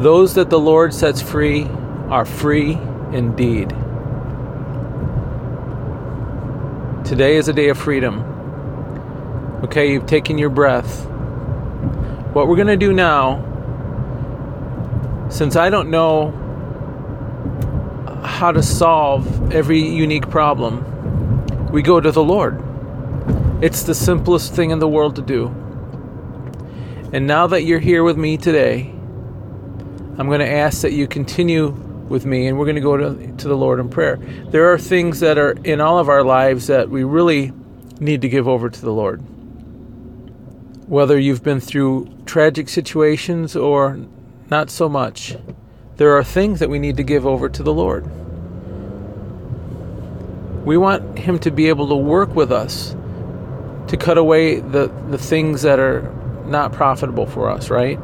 Those 0.00 0.34
that 0.34 0.50
the 0.50 0.58
Lord 0.58 0.92
sets 0.92 1.22
free 1.22 1.64
are 2.10 2.26
free 2.26 2.78
indeed. 3.12 3.74
Today 7.10 7.34
is 7.34 7.48
a 7.48 7.52
day 7.52 7.70
of 7.70 7.76
freedom. 7.76 8.20
Okay, 9.64 9.90
you've 9.90 10.06
taken 10.06 10.38
your 10.38 10.48
breath. 10.48 11.06
What 12.34 12.46
we're 12.46 12.54
going 12.54 12.68
to 12.68 12.76
do 12.76 12.92
now, 12.92 13.42
since 15.28 15.56
I 15.56 15.70
don't 15.70 15.90
know 15.90 16.30
how 18.22 18.52
to 18.52 18.62
solve 18.62 19.52
every 19.52 19.80
unique 19.80 20.30
problem, 20.30 21.66
we 21.72 21.82
go 21.82 21.98
to 21.98 22.12
the 22.12 22.22
Lord. 22.22 22.62
It's 23.60 23.82
the 23.82 23.94
simplest 23.96 24.54
thing 24.54 24.70
in 24.70 24.78
the 24.78 24.86
world 24.86 25.16
to 25.16 25.22
do. 25.22 25.48
And 27.12 27.26
now 27.26 27.48
that 27.48 27.62
you're 27.62 27.80
here 27.80 28.04
with 28.04 28.18
me 28.18 28.36
today, 28.36 28.82
I'm 30.16 30.28
going 30.28 30.38
to 30.38 30.48
ask 30.48 30.82
that 30.82 30.92
you 30.92 31.08
continue 31.08 31.70
with 32.10 32.26
me 32.26 32.46
and 32.46 32.58
we're 32.58 32.66
going 32.66 32.76
to 32.76 32.82
go 32.82 32.96
to, 32.96 33.36
to 33.36 33.48
the 33.48 33.56
Lord 33.56 33.80
in 33.80 33.88
prayer. 33.88 34.16
There 34.16 34.70
are 34.72 34.78
things 34.78 35.20
that 35.20 35.38
are 35.38 35.52
in 35.64 35.80
all 35.80 35.98
of 35.98 36.10
our 36.10 36.22
lives 36.22 36.66
that 36.66 36.90
we 36.90 37.04
really 37.04 37.52
need 37.98 38.20
to 38.22 38.28
give 38.28 38.46
over 38.46 38.68
to 38.68 38.80
the 38.80 38.92
Lord 38.92 39.22
whether 40.90 41.16
you've 41.16 41.44
been 41.44 41.60
through 41.60 42.12
tragic 42.26 42.68
situations 42.68 43.54
or 43.54 43.96
not 44.50 44.68
so 44.68 44.88
much, 44.88 45.36
there 45.98 46.16
are 46.16 46.24
things 46.24 46.58
that 46.58 46.68
we 46.68 46.80
need 46.80 46.96
to 46.96 47.04
give 47.04 47.24
over 47.24 47.48
to 47.48 47.62
the 47.62 47.72
Lord. 47.72 48.04
We 50.66 50.76
want 50.76 51.16
Him 51.16 51.38
to 51.38 51.52
be 51.52 51.68
able 51.68 51.86
to 51.90 51.94
work 51.94 52.34
with 52.34 52.50
us 52.50 52.96
to 53.86 53.96
cut 53.96 54.18
away 54.18 54.58
the, 54.58 54.88
the 55.10 55.16
things 55.16 55.62
that 55.62 55.78
are 55.78 56.12
not 56.46 56.72
profitable 56.72 57.26
for 57.26 57.48
us, 57.48 57.70
right? 57.70 58.00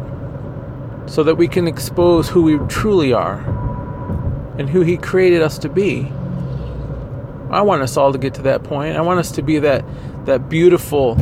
So 1.06 1.25
that 1.25 1.34
we 1.34 1.48
can 1.48 1.66
expose 1.66 2.28
who 2.28 2.42
we 2.42 2.58
truly 2.68 3.12
are 3.12 3.40
and 4.58 4.68
who 4.68 4.82
He 4.82 4.96
created 4.96 5.42
us 5.42 5.58
to 5.58 5.68
be. 5.68 6.10
I 7.50 7.62
want 7.62 7.82
us 7.82 7.96
all 7.96 8.12
to 8.12 8.18
get 8.18 8.34
to 8.34 8.42
that 8.42 8.64
point. 8.64 8.96
I 8.96 9.00
want 9.02 9.20
us 9.20 9.32
to 9.32 9.42
be 9.42 9.60
that, 9.60 9.84
that 10.26 10.48
beautiful, 10.48 11.14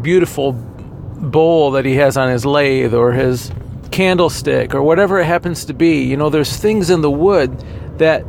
beautiful 0.00 0.52
bowl 0.52 1.72
that 1.72 1.84
he 1.84 1.94
has 1.94 2.16
on 2.16 2.30
his 2.30 2.44
lathe 2.44 2.94
or 2.94 3.12
his 3.12 3.52
candlestick 3.90 4.74
or 4.74 4.82
whatever 4.82 5.20
it 5.20 5.26
happens 5.26 5.66
to 5.66 5.74
be. 5.74 6.04
You 6.04 6.16
know, 6.16 6.30
there's 6.30 6.56
things 6.56 6.90
in 6.90 7.02
the 7.02 7.10
wood 7.10 7.62
that 7.98 8.24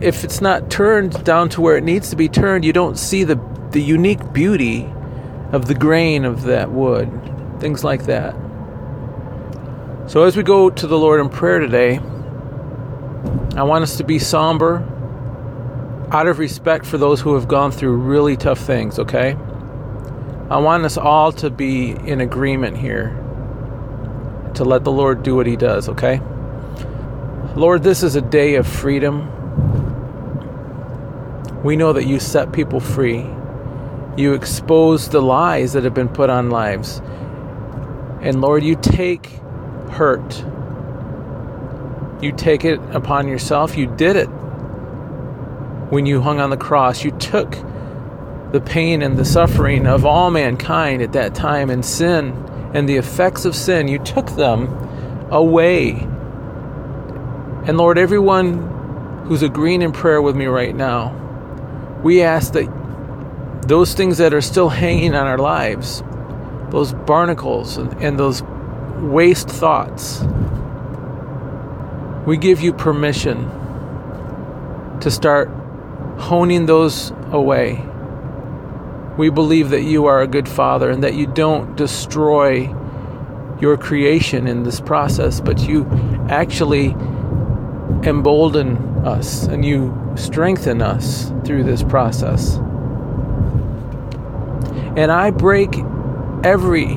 if 0.00 0.22
it's 0.22 0.40
not 0.40 0.70
turned 0.70 1.24
down 1.24 1.48
to 1.50 1.60
where 1.60 1.76
it 1.76 1.82
needs 1.84 2.10
to 2.10 2.16
be 2.16 2.28
turned, 2.28 2.64
you 2.64 2.72
don't 2.72 2.96
see 2.96 3.24
the 3.24 3.36
the 3.72 3.82
unique 3.82 4.32
beauty 4.32 4.90
of 5.52 5.66
the 5.66 5.74
grain 5.74 6.24
of 6.24 6.44
that 6.44 6.70
wood. 6.70 7.10
Things 7.60 7.84
like 7.84 8.04
that. 8.06 8.34
So 10.06 10.22
as 10.22 10.36
we 10.36 10.42
go 10.42 10.70
to 10.70 10.86
the 10.86 10.98
Lord 10.98 11.20
in 11.20 11.28
prayer 11.28 11.58
today, 11.58 12.00
I 13.58 13.64
want 13.64 13.82
us 13.82 13.96
to 13.96 14.04
be 14.04 14.20
somber 14.20 14.84
out 16.12 16.28
of 16.28 16.38
respect 16.38 16.86
for 16.86 16.96
those 16.96 17.20
who 17.20 17.34
have 17.34 17.48
gone 17.48 17.72
through 17.72 17.96
really 17.96 18.36
tough 18.36 18.60
things, 18.60 19.00
okay? 19.00 19.32
I 20.48 20.58
want 20.58 20.84
us 20.84 20.96
all 20.96 21.32
to 21.32 21.50
be 21.50 21.90
in 21.90 22.20
agreement 22.20 22.76
here 22.76 23.08
to 24.54 24.64
let 24.64 24.84
the 24.84 24.92
Lord 24.92 25.24
do 25.24 25.34
what 25.34 25.48
He 25.48 25.56
does, 25.56 25.88
okay? 25.88 26.20
Lord, 27.56 27.82
this 27.82 28.04
is 28.04 28.14
a 28.14 28.20
day 28.20 28.54
of 28.54 28.64
freedom. 28.64 29.26
We 31.64 31.74
know 31.74 31.92
that 31.94 32.06
you 32.06 32.20
set 32.20 32.52
people 32.52 32.78
free. 32.78 33.26
You 34.16 34.34
expose 34.34 35.08
the 35.08 35.20
lies 35.20 35.72
that 35.72 35.82
have 35.82 35.94
been 35.94 36.08
put 36.08 36.30
on 36.30 36.50
lives. 36.50 37.02
And 38.20 38.40
Lord, 38.40 38.62
you 38.62 38.76
take 38.76 39.26
hurt. 39.90 40.44
You 42.20 42.32
take 42.32 42.64
it 42.64 42.80
upon 42.90 43.28
yourself. 43.28 43.76
You 43.76 43.86
did 43.86 44.16
it 44.16 44.26
when 45.90 46.04
you 46.06 46.20
hung 46.20 46.40
on 46.40 46.50
the 46.50 46.56
cross. 46.56 47.04
You 47.04 47.12
took 47.12 47.52
the 48.52 48.60
pain 48.60 49.02
and 49.02 49.16
the 49.16 49.24
suffering 49.24 49.86
of 49.86 50.04
all 50.04 50.30
mankind 50.30 51.02
at 51.02 51.12
that 51.12 51.34
time 51.34 51.70
and 51.70 51.84
sin 51.84 52.32
and 52.74 52.88
the 52.88 52.96
effects 52.96 53.44
of 53.44 53.54
sin. 53.54 53.88
You 53.88 53.98
took 53.98 54.26
them 54.30 54.68
away. 55.30 55.92
And 57.66 57.76
Lord, 57.76 57.98
everyone 57.98 59.24
who's 59.26 59.42
agreeing 59.42 59.82
in 59.82 59.92
prayer 59.92 60.22
with 60.22 60.34
me 60.34 60.46
right 60.46 60.74
now, 60.74 61.14
we 62.02 62.22
ask 62.22 62.52
that 62.54 62.66
those 63.68 63.94
things 63.94 64.18
that 64.18 64.32
are 64.32 64.40
still 64.40 64.70
hanging 64.70 65.14
on 65.14 65.26
our 65.26 65.38
lives, 65.38 66.02
those 66.70 66.94
barnacles 66.94 67.76
and, 67.76 67.92
and 68.02 68.18
those 68.18 68.42
waste 69.00 69.48
thoughts, 69.48 70.22
we 72.28 72.36
give 72.36 72.60
you 72.60 72.74
permission 72.74 73.48
to 75.00 75.10
start 75.10 75.48
honing 76.18 76.66
those 76.66 77.10
away. 77.32 77.82
We 79.16 79.30
believe 79.30 79.70
that 79.70 79.80
you 79.80 80.04
are 80.04 80.20
a 80.20 80.26
good 80.26 80.46
father 80.46 80.90
and 80.90 81.02
that 81.04 81.14
you 81.14 81.26
don't 81.26 81.74
destroy 81.74 82.70
your 83.62 83.78
creation 83.78 84.46
in 84.46 84.62
this 84.64 84.78
process, 84.78 85.40
but 85.40 85.58
you 85.60 85.86
actually 86.28 86.88
embolden 88.02 88.76
us 89.06 89.44
and 89.44 89.64
you 89.64 90.12
strengthen 90.14 90.82
us 90.82 91.32
through 91.46 91.64
this 91.64 91.82
process. 91.82 92.56
And 94.98 95.10
I 95.10 95.30
break 95.30 95.78
every 96.44 96.96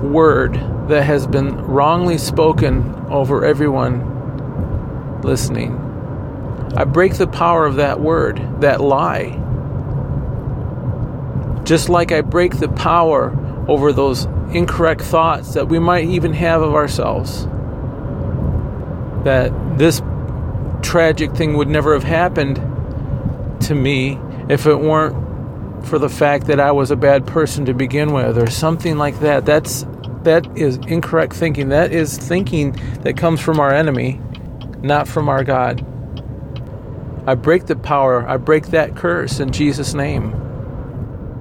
word 0.00 0.54
that 0.86 1.02
has 1.02 1.26
been 1.26 1.56
wrongly 1.62 2.18
spoken 2.18 2.94
over 3.10 3.44
everyone 3.44 4.11
listening. 5.24 5.78
I 6.76 6.84
break 6.84 7.14
the 7.14 7.26
power 7.26 7.66
of 7.66 7.76
that 7.76 8.00
word, 8.00 8.40
that 8.60 8.80
lie. 8.80 9.38
Just 11.64 11.88
like 11.88 12.12
I 12.12 12.22
break 12.22 12.58
the 12.58 12.68
power 12.68 13.36
over 13.68 13.92
those 13.92 14.24
incorrect 14.52 15.02
thoughts 15.02 15.54
that 15.54 15.68
we 15.68 15.78
might 15.78 16.06
even 16.06 16.32
have 16.32 16.62
of 16.62 16.74
ourselves. 16.74 17.46
That 19.24 19.52
this 19.78 20.02
tragic 20.82 21.32
thing 21.34 21.56
would 21.56 21.68
never 21.68 21.94
have 21.94 22.04
happened 22.04 22.56
to 23.62 23.74
me 23.74 24.18
if 24.48 24.66
it 24.66 24.76
weren't 24.76 25.86
for 25.86 25.98
the 25.98 26.08
fact 26.08 26.46
that 26.46 26.60
I 26.60 26.72
was 26.72 26.90
a 26.90 26.96
bad 26.96 27.26
person 27.26 27.64
to 27.66 27.74
begin 27.74 28.12
with 28.12 28.38
or 28.38 28.50
something 28.50 28.96
like 28.98 29.20
that. 29.20 29.44
That's 29.44 29.86
that 30.22 30.46
is 30.56 30.76
incorrect 30.86 31.32
thinking. 31.32 31.70
That 31.70 31.92
is 31.92 32.16
thinking 32.16 32.72
that 33.02 33.16
comes 33.16 33.40
from 33.40 33.58
our 33.58 33.72
enemy, 33.72 34.20
not 34.82 35.08
from 35.08 35.28
our 35.28 35.44
God. 35.44 35.86
I 37.26 37.34
break 37.34 37.66
the 37.66 37.76
power, 37.76 38.28
I 38.28 38.36
break 38.36 38.68
that 38.68 38.96
curse 38.96 39.40
in 39.40 39.52
Jesus' 39.52 39.94
name. 39.94 40.32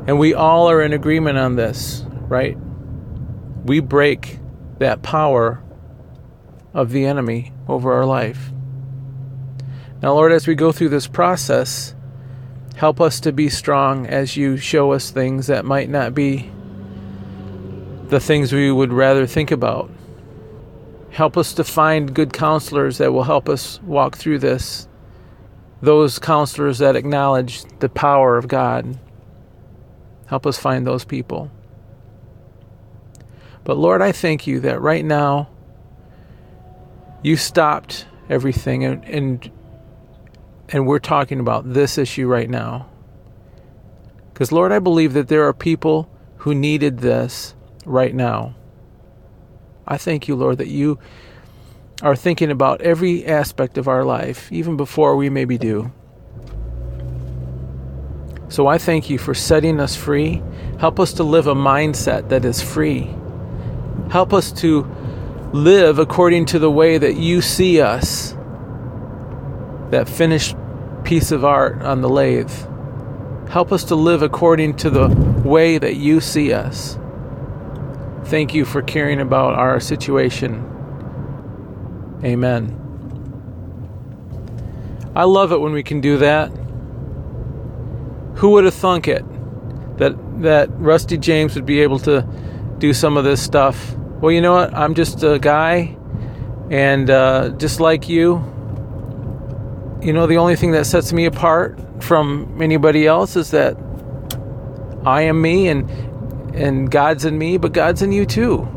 And 0.08 0.20
we 0.20 0.34
all 0.34 0.70
are 0.70 0.82
in 0.82 0.94
agreement 0.94 1.38
on 1.38 1.56
this, 1.56 2.06
right? 2.28 2.58
We 3.66 3.80
break 3.80 4.40
that 4.80 5.02
power 5.02 5.62
of 6.74 6.92
the 6.92 7.06
enemy 7.06 7.54
over 7.68 7.94
our 7.94 8.06
life. 8.06 8.52
Now, 10.02 10.14
Lord, 10.14 10.32
as 10.32 10.48
we 10.48 10.56
go 10.56 10.72
through 10.72 10.90
this 10.90 11.08
process, 11.08 11.94
help 12.76 13.00
us 13.00 13.20
to 13.20 13.32
be 13.32 13.50
strong 13.50 14.08
as 14.08 14.36
you 14.36 14.58
show 14.58 14.92
us 14.94 15.12
things 15.12 15.48
that 15.48 15.66
might 15.66 15.90
not 15.90 16.16
be 16.16 16.52
the 18.08 18.20
things 18.20 18.52
we 18.52 18.72
would 18.72 18.92
rather 18.92 19.28
think 19.28 19.52
about. 19.52 19.90
Help 21.12 21.38
us 21.38 21.54
to 21.54 21.64
find 21.64 22.16
good 22.16 22.32
counselors 22.32 22.98
that 22.98 23.12
will 23.12 23.24
help 23.24 23.50
us 23.50 23.82
walk 23.84 24.18
through 24.18 24.40
this. 24.40 24.88
Those 25.82 26.20
counselors 26.20 26.80
that 26.80 26.96
acknowledge 26.96 27.64
the 27.80 27.90
power 27.90 28.38
of 28.38 28.48
God. 28.48 28.98
Help 30.28 30.48
us 30.48 30.58
find 30.58 30.88
those 30.88 31.04
people. 31.04 31.52
But 33.64 33.78
Lord, 33.78 34.02
I 34.02 34.12
thank 34.12 34.48
you 34.48 34.62
that 34.62 34.82
right 34.82 35.04
now 35.04 35.50
you 37.22 37.36
stopped 37.36 38.06
everything 38.30 38.84
and, 38.86 39.04
and 39.06 39.52
and 40.70 40.88
we're 40.88 41.00
talking 41.00 41.42
about 41.42 41.74
this 41.74 41.98
issue 41.98 42.28
right 42.28 42.50
now. 42.50 42.90
Because 44.34 44.54
Lord, 44.54 44.72
I 44.72 44.80
believe 44.80 45.12
that 45.14 45.28
there 45.28 45.46
are 45.46 45.54
people 45.54 46.10
who 46.38 46.56
needed 46.56 47.00
this 47.00 47.54
right 47.86 48.16
now. 48.16 48.56
I 49.92 49.98
thank 49.98 50.30
you, 50.30 50.36
Lord, 50.38 50.60
that 50.60 50.70
you 50.70 51.00
are 52.02 52.16
thinking 52.16 52.50
about 52.50 52.80
every 52.80 53.26
aspect 53.26 53.78
of 53.78 53.90
our 53.90 54.06
life, 54.06 54.50
even 54.50 54.78
before 54.78 55.18
we 55.18 55.30
maybe 55.30 55.58
do. 55.58 55.92
So 58.48 58.68
I 58.68 58.78
thank 58.78 59.10
you 59.10 59.18
for 59.18 59.34
setting 59.34 59.82
us 59.82 59.98
free. 59.98 60.42
Help 60.80 60.98
us 60.98 61.12
to 61.16 61.24
live 61.24 61.48
a 61.48 61.56
mindset 61.56 62.30
that 62.30 62.46
is 62.46 62.62
free. 62.62 63.14
Help 64.10 64.34
us 64.34 64.54
to 64.62 64.90
live 65.52 66.00
according 66.00 66.46
to 66.46 66.60
the 66.60 66.72
way 66.72 66.98
that 66.98 67.18
you 67.18 67.42
see 67.42 67.82
us, 67.82 68.34
that 69.90 70.08
finished 70.08 70.56
piece 71.04 71.34
of 71.34 71.44
art 71.44 71.82
on 71.82 72.00
the 72.00 72.08
lathe. 72.08 72.50
Help 73.50 73.74
us 73.74 73.84
to 73.84 73.96
live 73.96 74.22
according 74.22 74.78
to 74.78 74.90
the 74.90 75.10
way 75.44 75.78
that 75.78 75.98
you 75.98 76.22
see 76.22 76.54
us. 76.54 76.98
Thank 78.26 78.54
you 78.54 78.66
for 78.66 78.82
caring 78.82 79.20
about 79.20 79.56
our 79.56 79.80
situation. 79.80 80.68
Amen. 82.24 82.78
I 85.16 85.26
love 85.26 85.52
it 85.52 85.60
when 85.60 85.74
we 85.74 85.84
can 85.84 86.00
do 86.00 86.18
that. 86.18 86.48
Who 88.36 88.52
would 88.52 88.64
have 88.64 88.74
thunk 88.74 89.08
it 89.08 89.26
that 89.98 90.16
that 90.42 90.70
Rusty 90.80 91.18
James 91.18 91.56
would 91.56 91.66
be 91.66 91.82
able 91.82 92.00
to 92.00 92.26
do 92.78 92.94
some 92.94 93.18
of 93.18 93.24
this 93.24 93.42
stuff? 93.42 93.96
Well, 94.22 94.32
you 94.32 94.42
know 94.42 94.54
what? 94.54 94.74
I'm 94.74 94.96
just 94.96 95.24
a 95.24 95.38
guy, 95.40 95.98
and 96.70 97.10
uh, 97.10 97.50
just 97.58 97.80
like 97.80 98.08
you, 98.08 98.36
you 100.02 100.14
know, 100.14 100.28
the 100.28 100.38
only 100.38 100.56
thing 100.56 100.72
that 100.72 100.86
sets 100.86 101.12
me 101.12 101.26
apart 101.26 101.78
from 102.02 102.58
anybody 102.62 103.06
else 103.06 103.36
is 103.36 103.52
that 103.52 103.78
I 105.06 105.24
am 105.24 105.42
me, 105.42 105.68
and 105.68 105.90
and 106.54 106.90
God's 106.90 107.26
in 107.26 107.38
me, 107.38 107.58
but 107.58 107.74
God's 107.74 108.02
in 108.02 108.12
you 108.12 108.26
too. 108.26 108.68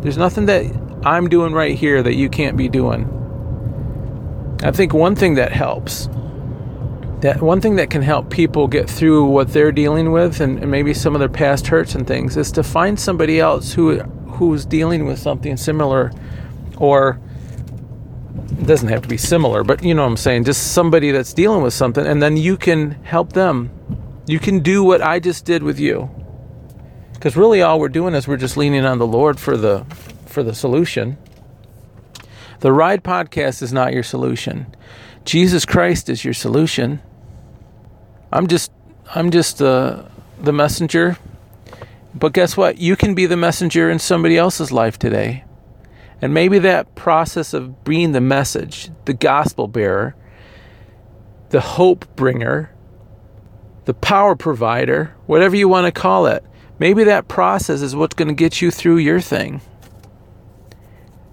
There's 0.00 0.18
nothing 0.18 0.46
that 0.46 0.64
I'm 1.04 1.28
doing 1.28 1.52
right 1.52 1.76
here 1.76 2.02
that 2.02 2.14
you 2.14 2.28
can't 2.28 2.56
be 2.56 2.68
doing. 2.68 3.10
I 4.62 4.70
think 4.70 4.94
one 4.94 5.14
thing 5.14 5.34
that 5.34 5.52
helps, 5.52 6.08
that 7.20 7.42
one 7.42 7.60
thing 7.60 7.76
that 7.76 7.90
can 7.90 8.02
help 8.02 8.30
people 8.30 8.66
get 8.68 8.88
through 8.88 9.26
what 9.26 9.52
they're 9.52 9.72
dealing 9.72 10.12
with 10.12 10.40
and, 10.40 10.58
and 10.58 10.70
maybe 10.70 10.94
some 10.94 11.14
of 11.14 11.18
their 11.18 11.28
past 11.28 11.66
hurts 11.66 11.94
and 11.94 12.06
things 12.06 12.36
is 12.36 12.52
to 12.52 12.62
find 12.62 12.98
somebody 12.98 13.40
else 13.40 13.72
who 13.72 13.98
who's 14.34 14.64
dealing 14.64 15.06
with 15.06 15.18
something 15.18 15.56
similar 15.56 16.12
or 16.76 17.20
it 18.58 18.66
doesn't 18.66 18.88
have 18.88 19.02
to 19.02 19.08
be 19.08 19.16
similar, 19.16 19.62
but 19.62 19.82
you 19.84 19.94
know 19.94 20.02
what 20.02 20.08
I'm 20.08 20.16
saying, 20.16 20.44
just 20.44 20.72
somebody 20.72 21.10
that's 21.10 21.32
dealing 21.32 21.62
with 21.62 21.74
something 21.74 22.06
and 22.06 22.22
then 22.22 22.36
you 22.36 22.56
can 22.56 22.92
help 23.04 23.32
them. 23.32 23.70
You 24.26 24.38
can 24.38 24.60
do 24.60 24.82
what 24.82 25.02
I 25.02 25.20
just 25.20 25.44
did 25.44 25.62
with 25.62 25.78
you. 25.78 26.08
Because 27.24 27.38
really, 27.38 27.62
all 27.62 27.80
we're 27.80 27.88
doing 27.88 28.12
is 28.12 28.28
we're 28.28 28.36
just 28.36 28.58
leaning 28.58 28.84
on 28.84 28.98
the 28.98 29.06
Lord 29.06 29.40
for 29.40 29.56
the 29.56 29.86
for 30.26 30.42
the 30.42 30.54
solution. 30.54 31.16
The 32.60 32.70
Ride 32.70 33.02
podcast 33.02 33.62
is 33.62 33.72
not 33.72 33.94
your 33.94 34.02
solution. 34.02 34.66
Jesus 35.24 35.64
Christ 35.64 36.10
is 36.10 36.22
your 36.22 36.34
solution. 36.34 37.00
I'm 38.30 38.46
just 38.46 38.70
I'm 39.14 39.30
just 39.30 39.62
uh, 39.62 40.02
the 40.38 40.52
messenger. 40.52 41.16
But 42.14 42.34
guess 42.34 42.58
what? 42.58 42.76
You 42.76 42.94
can 42.94 43.14
be 43.14 43.24
the 43.24 43.38
messenger 43.38 43.88
in 43.88 43.98
somebody 43.98 44.36
else's 44.36 44.70
life 44.70 44.98
today. 44.98 45.44
And 46.20 46.34
maybe 46.34 46.58
that 46.58 46.94
process 46.94 47.54
of 47.54 47.84
being 47.84 48.12
the 48.12 48.20
message, 48.20 48.90
the 49.06 49.14
gospel 49.14 49.66
bearer, 49.66 50.14
the 51.48 51.62
hope 51.62 52.04
bringer, 52.16 52.70
the 53.86 53.94
power 53.94 54.36
provider, 54.36 55.14
whatever 55.24 55.56
you 55.56 55.68
want 55.68 55.86
to 55.86 55.90
call 55.90 56.26
it, 56.26 56.44
Maybe 56.78 57.04
that 57.04 57.28
process 57.28 57.82
is 57.82 57.94
what's 57.94 58.14
going 58.14 58.28
to 58.28 58.34
get 58.34 58.60
you 58.60 58.70
through 58.70 58.98
your 58.98 59.20
thing 59.20 59.60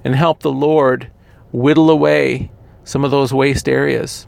and 0.04 0.16
help 0.16 0.42
the 0.42 0.52
Lord 0.52 1.12
whittle 1.52 1.90
away 1.90 2.52
some 2.84 3.04
of 3.04 3.12
those 3.12 3.34
waste 3.34 3.68
areas. 3.68 4.28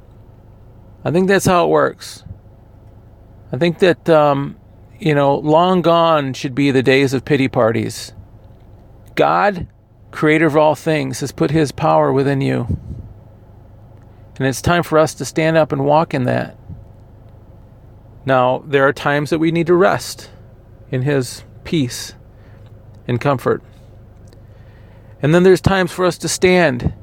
I 1.04 1.12
think 1.12 1.28
that's 1.28 1.46
how 1.46 1.66
it 1.66 1.70
works. 1.70 2.24
I 3.52 3.58
think 3.58 3.80
that, 3.80 4.10
um, 4.10 4.58
you 5.00 5.14
know, 5.14 5.36
long 5.36 5.82
gone 5.82 6.34
should 6.34 6.56
be 6.56 6.72
the 6.72 6.84
days 6.84 7.14
of 7.14 7.26
pity 7.26 7.48
parties. 7.48 8.14
God, 9.16 9.68
creator 10.12 10.48
of 10.48 10.58
all 10.58 10.76
things, 10.76 11.20
has 11.20 11.32
put 11.32 11.52
his 11.52 11.72
power 11.72 12.12
within 12.12 12.42
you. 12.42 12.80
And 14.38 14.48
it's 14.48 14.62
time 14.62 14.82
for 14.82 14.98
us 14.98 15.14
to 15.16 15.26
stand 15.26 15.58
up 15.58 15.72
and 15.72 15.86
walk 15.86 16.14
in 16.14 16.24
that. 16.24 16.58
Now, 18.26 18.64
there 18.66 18.88
are 18.88 18.94
times 18.94 19.30
that 19.30 19.40
we 19.40 19.52
need 19.52 19.68
to 19.68 19.76
rest 19.76 20.32
in 20.94 21.02
His 21.02 21.44
peace 21.64 22.14
and 23.08 23.20
comfort. 23.20 23.64
And 25.24 25.34
then 25.34 25.42
there's 25.42 25.60
times 25.60 25.92
for 25.92 26.06
us 26.06 26.20
to 26.20 26.30
stand 26.30 26.94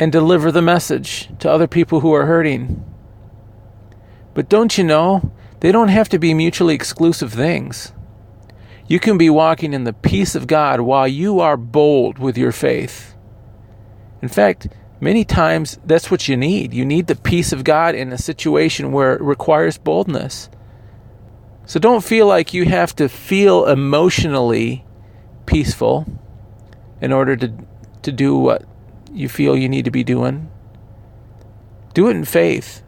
and 0.00 0.10
deliver 0.10 0.50
the 0.50 0.60
message 0.60 1.28
to 1.38 1.48
other 1.48 1.68
people 1.68 2.00
who 2.00 2.12
are 2.12 2.26
hurting. 2.26 2.84
But 4.34 4.48
don't 4.48 4.76
you 4.76 4.82
know, 4.82 5.30
they 5.60 5.70
don't 5.70 5.88
have 5.88 6.08
to 6.08 6.18
be 6.18 6.34
mutually 6.34 6.74
exclusive 6.74 7.32
things. 7.32 7.92
You 8.88 8.98
can 8.98 9.16
be 9.16 9.30
walking 9.30 9.72
in 9.72 9.84
the 9.84 9.92
peace 9.92 10.34
of 10.34 10.48
God 10.48 10.80
while 10.80 11.06
you 11.06 11.38
are 11.38 11.56
bold 11.56 12.18
with 12.18 12.36
your 12.36 12.50
faith. 12.50 13.14
In 14.20 14.28
fact, 14.28 14.66
many 15.00 15.24
times 15.24 15.78
that's 15.84 16.10
what 16.10 16.26
you 16.28 16.36
need. 16.36 16.74
You 16.74 16.84
need 16.84 17.06
the 17.06 17.14
peace 17.14 17.52
of 17.52 17.62
God 17.62 17.94
in 17.94 18.10
a 18.12 18.18
situation 18.18 18.90
where 18.90 19.14
it 19.14 19.22
requires 19.22 19.78
boldness. 19.78 20.50
So 21.66 21.80
don't 21.80 22.04
feel 22.04 22.26
like 22.26 22.52
you 22.52 22.66
have 22.66 22.94
to 22.96 23.08
feel 23.08 23.66
emotionally 23.66 24.84
peaceful 25.46 26.06
in 27.00 27.12
order 27.12 27.36
to, 27.36 27.52
to 28.02 28.12
do 28.12 28.36
what 28.36 28.64
you 29.12 29.28
feel 29.28 29.56
you 29.56 29.68
need 29.68 29.84
to 29.86 29.90
be 29.90 30.04
doing. 30.04 30.50
Do 31.94 32.08
it 32.08 32.16
in 32.16 32.24
faith. 32.24 32.82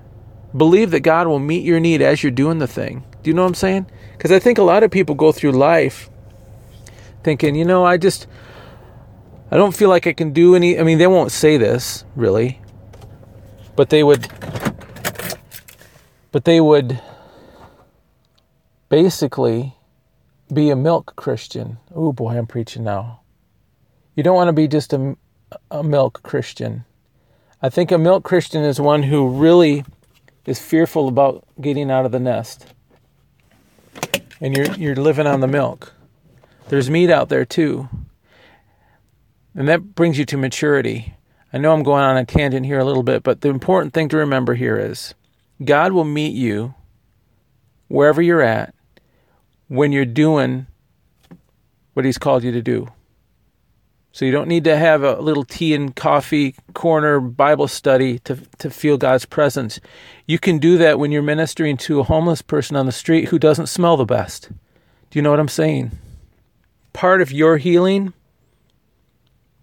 Believe 0.57 0.91
that 0.91 1.01
God 1.01 1.27
will 1.27 1.39
meet 1.39 1.65
your 1.65 1.81
need 1.81 2.03
as 2.03 2.23
you're 2.23 2.33
doing 2.33 2.59
the 2.59 2.67
thing. 2.67 3.05
Do 3.23 3.31
you 3.31 3.35
know 3.35 3.43
what 3.43 3.49
I'm 3.49 3.55
saying? 3.55 3.87
Because 4.13 4.33
I 4.33 4.39
think 4.39 4.59
a 4.59 4.63
lot 4.63 4.83
of 4.83 4.91
people 4.91 5.15
go 5.15 5.33
through 5.33 5.53
life 5.53 6.11
thinking, 7.23 7.55
you 7.55 7.65
know, 7.65 7.85
I 7.85 7.97
just, 7.97 8.27
I 9.51 9.57
don't 9.57 9.75
feel 9.75 9.89
like 9.89 10.07
I 10.07 10.13
can 10.13 10.33
do 10.33 10.55
any. 10.55 10.79
I 10.79 10.83
mean, 10.83 10.99
they 10.99 11.07
won't 11.07 11.33
say 11.33 11.57
this 11.57 12.05
really, 12.15 12.61
but 13.75 13.91
they 13.91 14.03
would, 14.03 14.29
but 16.31 16.45
they 16.45 16.61
would 16.61 17.01
basically 18.89 19.77
be 20.53 20.71
a 20.71 20.77
milk 20.77 21.15
Christian. 21.17 21.79
Oh 21.95 22.13
boy, 22.13 22.39
I'm 22.39 22.47
preaching 22.47 22.85
now. 22.85 23.21
You 24.15 24.23
don't 24.23 24.37
want 24.37 24.49
to 24.49 24.53
be 24.53 24.69
just 24.69 24.93
a, 24.93 25.17
a 25.71 25.83
milk 25.83 26.23
Christian. 26.23 26.85
I 27.61 27.69
think 27.69 27.91
a 27.91 27.99
milk 27.99 28.25
Christian 28.25 28.63
is 28.63 28.81
one 28.81 29.03
who 29.05 29.29
really 29.29 29.85
is 30.45 30.61
fearful 30.61 31.09
about 31.09 31.45
getting 31.61 31.91
out 31.91 32.07
of 32.07 32.13
the 32.13 32.21
nest. 32.21 32.67
And 34.41 34.57
you're 34.57 34.73
you're 34.75 34.97
living 34.97 35.27
on 35.27 35.41
the 35.41 35.49
milk. 35.49 35.93
There's 36.69 36.91
meat 36.91 37.11
out 37.11 37.29
there 37.29 37.45
too. 37.45 37.89
And 39.55 39.69
that 39.69 39.95
brings 39.95 40.19
you 40.19 40.27
to 40.27 40.37
maturity. 40.37 41.15
I 41.53 41.59
know 41.59 41.73
I'm 41.73 41.83
going 41.83 42.03
on 42.03 42.19
a 42.19 42.25
tangent 42.27 42.67
here 42.67 42.79
a 42.79 42.85
little 42.85 43.03
bit, 43.03 43.23
but 43.23 43.41
the 43.41 43.49
important 43.49 43.95
thing 43.95 44.11
to 44.11 44.19
remember 44.19 44.55
here 44.55 44.77
is 44.77 45.15
God 45.65 45.93
will 45.93 46.05
meet 46.05 46.35
you 46.35 46.75
wherever 47.89 48.21
you're 48.21 48.43
at 48.43 48.75
when 49.69 49.93
you're 49.93 50.05
doing 50.05 50.67
what 51.95 52.05
He's 52.05 52.19
called 52.19 52.45
you 52.45 52.53
to 52.53 52.63
do. 52.63 52.89
So 54.17 54.25
you 54.25 54.33
don't 54.33 54.49
need 54.49 54.65
to 54.65 54.79
have 54.79 55.03
a 55.03 55.21
little 55.21 55.45
tea 55.45 55.75
and 55.75 55.95
coffee 55.95 56.55
corner 56.73 57.21
Bible 57.21 57.69
study 57.69 58.19
to, 58.21 58.37
to 58.59 58.71
feel 58.71 58.97
God's 58.97 59.27
presence. 59.27 59.79
You 60.25 60.39
can 60.39 60.57
do 60.57 60.79
that 60.79 60.99
when 60.99 61.13
you're 61.13 61.21
ministering 61.21 61.77
to 61.79 62.01
a 62.01 62.05
homeless 62.05 62.41
person 62.41 62.77
on 62.77 62.87
the 62.87 62.93
street 62.93 63.29
who 63.29 63.39
doesn't 63.39 63.67
smell 63.67 63.99
the 63.99 64.07
best. 64.07 64.49
Do 65.11 65.19
you 65.19 65.23
know 65.23 65.31
what 65.31 65.39
I'm 65.39 65.49
saying? 65.49 65.91
Part 66.95 67.21
of 67.21 67.31
your 67.31 67.59
healing 67.59 68.15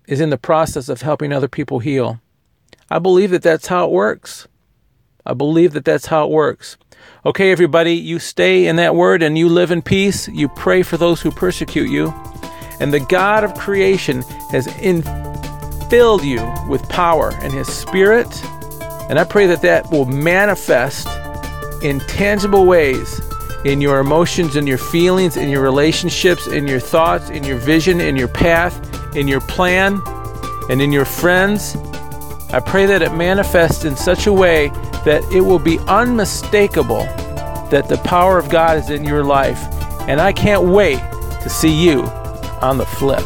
is 0.07 0.21
in 0.21 0.29
the 0.29 0.37
process 0.37 0.87
of 0.87 1.01
helping 1.01 1.33
other 1.33 1.47
people 1.47 1.79
heal. 1.79 2.21
I 2.91 2.99
believe 2.99 3.31
that 3.31 3.41
that's 3.41 3.65
how 3.65 3.85
it 3.85 3.91
works. 3.91 4.47
I 5.25 5.33
believe 5.33 5.73
that 5.73 5.85
that's 5.85 6.07
how 6.07 6.25
it 6.25 6.31
works. 6.31 6.77
Okay, 7.25 7.51
everybody, 7.51 7.93
you 7.93 8.19
stay 8.19 8.67
in 8.67 8.75
that 8.77 8.95
word 8.95 9.23
and 9.23 9.37
you 9.37 9.49
live 9.49 9.71
in 9.71 9.81
peace. 9.81 10.27
You 10.27 10.49
pray 10.49 10.83
for 10.83 10.97
those 10.97 11.21
who 11.21 11.31
persecute 11.31 11.89
you 11.89 12.13
and 12.79 12.93
the 12.93 12.99
God 12.99 13.43
of 13.43 13.53
creation 13.53 14.23
has 14.51 14.67
filled 15.89 16.23
you 16.23 16.53
with 16.67 16.87
power 16.89 17.31
and 17.41 17.53
His 17.53 17.67
Spirit. 17.67 18.27
And 19.09 19.19
I 19.19 19.23
pray 19.23 19.47
that 19.47 19.61
that 19.61 19.89
will 19.91 20.05
manifest 20.05 21.07
in 21.83 21.99
tangible 22.01 22.65
ways 22.65 23.21
in 23.63 23.79
your 23.79 23.99
emotions, 23.99 24.57
in 24.57 24.67
your 24.67 24.77
feelings, 24.77 25.37
in 25.37 25.49
your 25.49 25.61
relationships, 25.61 26.47
in 26.47 26.67
your 26.67 26.79
thoughts, 26.79 27.29
in 27.29 27.45
your 27.45 27.57
vision, 27.57 28.01
in 28.01 28.17
your 28.17 28.27
path, 28.27 29.15
in 29.15 29.27
your 29.27 29.39
plan, 29.39 30.01
and 30.69 30.81
in 30.81 30.91
your 30.91 31.05
friends. 31.05 31.77
I 32.51 32.59
pray 32.59 32.85
that 32.85 33.01
it 33.01 33.13
manifests 33.13 33.85
in 33.85 33.95
such 33.95 34.27
a 34.27 34.33
way 34.33 34.71
that 35.05 35.23
it 35.31 35.41
will 35.41 35.59
be 35.59 35.79
unmistakable 35.87 37.03
that 37.69 37.87
the 37.89 37.97
power 37.97 38.37
of 38.37 38.49
God 38.49 38.77
is 38.77 38.89
in 38.89 39.03
your 39.03 39.23
life. 39.23 39.61
And 40.07 40.21
I 40.21 40.33
can't 40.33 40.63
wait 40.63 40.99
to 41.41 41.49
see 41.49 41.73
you 41.73 42.03
on 42.61 42.77
the 42.77 42.85
flip. 42.85 43.23